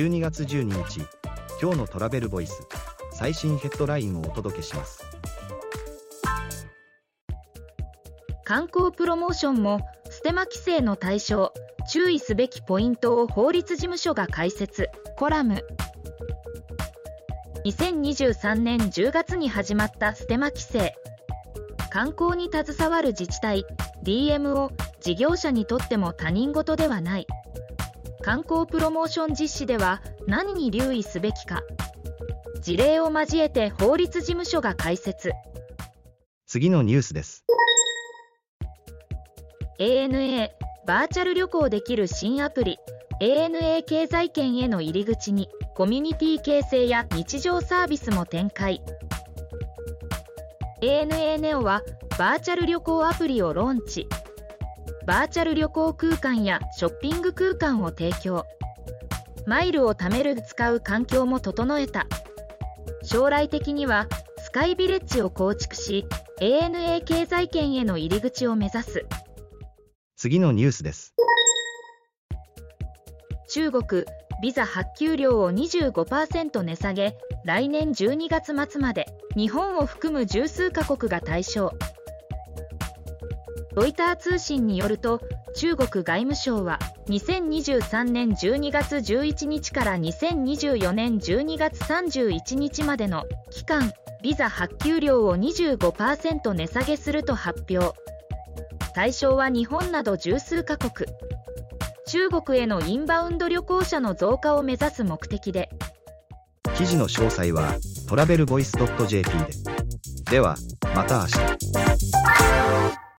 [0.00, 1.06] 12月12日
[1.60, 2.66] 今日のトラベルボイス
[3.12, 5.04] 最新ヘッドラインをお届けします。
[8.44, 11.52] 観光プロモーションもステマ規制の対象
[11.86, 15.66] 注意すべきポイントを法律事務所が解説コラム。
[17.66, 20.94] 2023年10月に始まったステマ規制。
[21.90, 23.66] 観光に携わる自治体
[24.02, 24.70] DMO
[25.02, 27.26] 事業者にとっても他人事ではない。
[28.22, 31.62] 観光プロモーション実施では何に留意すべきか。
[32.60, 35.32] 事例を交えて法律事務所が解説
[36.46, 37.44] 次のニュースです。
[39.78, 40.50] ANA
[40.86, 42.78] バーチャル旅行できる新アプリ。
[43.22, 48.82] ANA 経済圏への入り口にコミュニティ形成や日常サービスも展開。
[50.82, 51.82] ANA ネオは
[52.18, 54.06] バーチャル旅行アプリをローンチ
[55.10, 58.44] バーチャル旅行空間やショッピング空間を提供。
[59.44, 62.06] マイルを貯める使う環境も整えた。
[63.02, 64.06] 将来的には
[64.38, 66.06] スカイビレッジを構築し
[66.40, 69.04] ANA 経済圏への入り口を目指す。
[70.14, 71.12] 次のニュースです。
[73.48, 74.04] 中国
[74.40, 77.16] ビザ発給量を25%値下げ。
[77.44, 79.08] 来年12月末まで。
[79.36, 81.72] 日本を含む十数カ国が対象
[83.74, 85.20] ロイター通信によると
[85.56, 97.98] 中国外務省は2023年12月11日から2024年12月31日までの期間ビザ発給量を25%値下げすると発表。
[98.94, 101.08] 対象は日本など十数カ国。
[102.06, 105.70] 中国へのインバウンド旅行者の増加を目指す目的で。
[106.76, 107.74] 記事の詳細は
[108.08, 108.72] トラベルボイス
[109.06, 109.46] .jp で。
[110.30, 110.56] では
[110.94, 111.79] また明日。